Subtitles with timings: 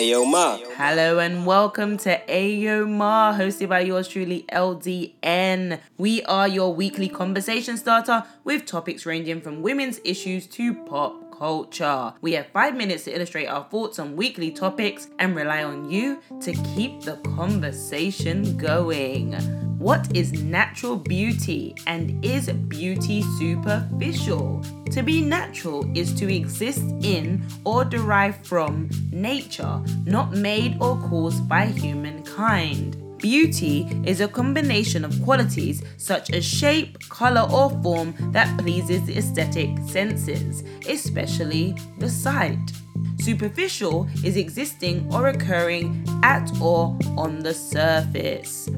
[0.00, 0.56] Ayo Ma.
[0.78, 5.78] Hello and welcome to Ayo Ma, hosted by yours truly, LDN.
[5.98, 12.14] We are your weekly conversation starter with topics ranging from women's issues to pop culture.
[12.22, 16.22] We have five minutes to illustrate our thoughts on weekly topics and rely on you
[16.40, 19.69] to keep the conversation going.
[19.80, 24.62] What is natural beauty and is beauty superficial?
[24.90, 31.48] To be natural is to exist in or derive from nature, not made or caused
[31.48, 32.98] by humankind.
[33.16, 39.16] Beauty is a combination of qualities such as shape, color, or form that pleases the
[39.16, 42.70] aesthetic senses, especially the sight.
[43.18, 48.68] Superficial is existing or occurring at or on the surface.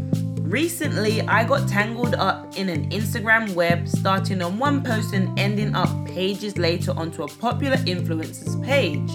[0.52, 5.74] Recently, I got tangled up in an Instagram web, starting on one post and ending
[5.74, 9.10] up pages later onto a popular influencer's page.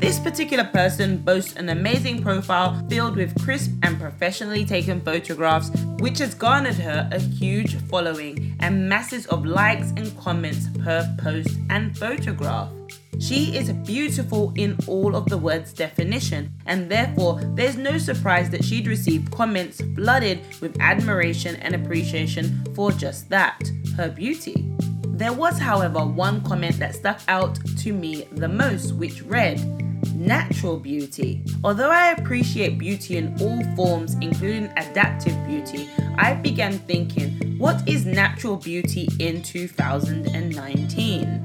[0.00, 6.20] This particular person boasts an amazing profile filled with crisp and professionally taken photographs, which
[6.20, 11.96] has garnered her a huge following and masses of likes and comments per post and
[11.98, 12.70] photograph.
[13.18, 18.64] She is beautiful in all of the word's definition, and therefore there's no surprise that
[18.64, 24.66] she'd receive comments flooded with admiration and appreciation for just that her beauty.
[25.08, 29.60] There was, however, one comment that stuck out to me the most, which read,
[30.20, 31.42] Natural beauty.
[31.64, 38.04] Although I appreciate beauty in all forms, including adaptive beauty, I began thinking, what is
[38.04, 41.42] natural beauty in 2019?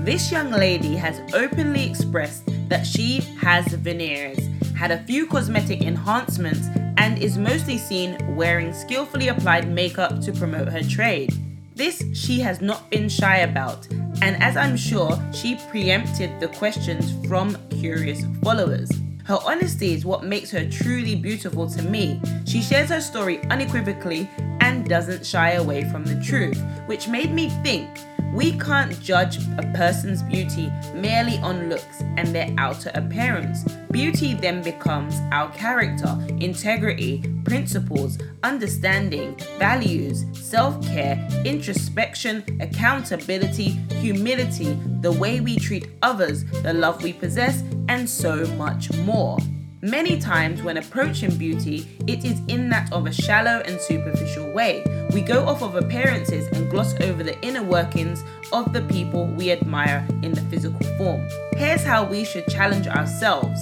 [0.00, 4.38] This young lady has openly expressed that she has veneers,
[4.76, 10.68] had a few cosmetic enhancements, and is mostly seen wearing skillfully applied makeup to promote
[10.68, 11.32] her trade.
[11.74, 13.88] This she has not been shy about,
[14.20, 18.88] and as I'm sure, she preempted the questions from curious followers.
[19.24, 22.20] Her honesty is what makes her truly beautiful to me.
[22.46, 24.30] She shares her story unequivocally
[24.60, 27.88] and doesn't shy away from the truth, which made me think
[28.32, 33.64] we can't judge a person's beauty merely on looks and their outer appearance.
[33.90, 43.70] Beauty then becomes our character, integrity, principles, understanding, values, self care, introspection, accountability,
[44.00, 49.36] humility, the way we treat others, the love we possess, and so much more.
[49.84, 54.84] Many times, when approaching beauty, it is in that of a shallow and superficial way.
[55.12, 58.22] We go off of appearances and gloss over the inner workings
[58.52, 61.26] of the people we admire in the physical form.
[61.56, 63.60] Here's how we should challenge ourselves.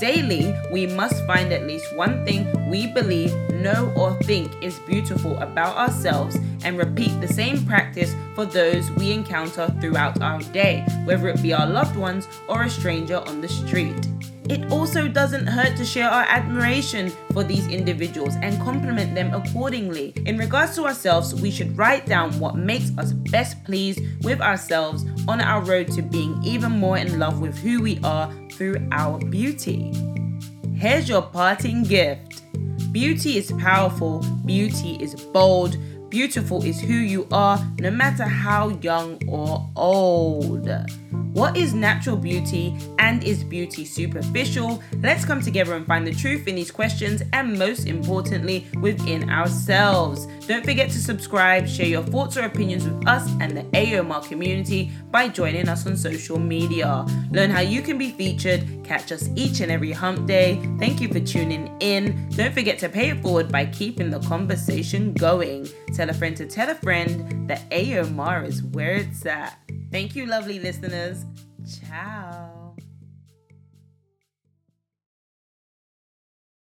[0.00, 5.38] Daily, we must find at least one thing we believe, know, or think is beautiful
[5.40, 11.28] about ourselves and repeat the same practice for those we encounter throughout our day, whether
[11.28, 14.09] it be our loved ones or a stranger on the street.
[14.50, 20.12] It also doesn't hurt to share our admiration for these individuals and compliment them accordingly.
[20.26, 25.04] In regards to ourselves, we should write down what makes us best pleased with ourselves
[25.28, 29.18] on our road to being even more in love with who we are through our
[29.18, 29.92] beauty.
[30.74, 32.42] Here's your parting gift
[32.90, 35.76] Beauty is powerful, beauty is bold,
[36.08, 40.68] beautiful is who you are, no matter how young or old.
[41.32, 44.82] What is natural beauty and is beauty superficial?
[45.00, 50.26] Let's come together and find the truth in these questions and, most importantly, within ourselves.
[50.48, 54.90] Don't forget to subscribe, share your thoughts or opinions with us and the AOMR community
[55.12, 57.06] by joining us on social media.
[57.30, 60.60] Learn how you can be featured, catch us each and every hump day.
[60.80, 62.28] Thank you for tuning in.
[62.30, 65.68] Don't forget to pay it forward by keeping the conversation going.
[65.94, 69.59] Tell a friend to tell a friend that AOMR is where it's at.
[69.90, 71.24] Thank you, lovely listeners.
[71.66, 72.59] Ciao.